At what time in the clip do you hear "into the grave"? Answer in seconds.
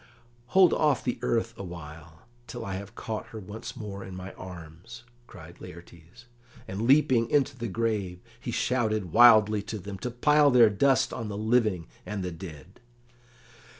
7.29-8.19